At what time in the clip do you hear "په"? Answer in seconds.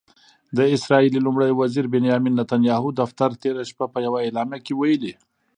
3.93-3.99